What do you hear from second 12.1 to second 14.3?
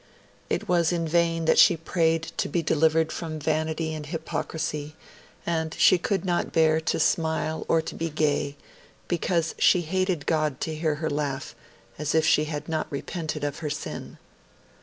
if she had not repented of her sin'.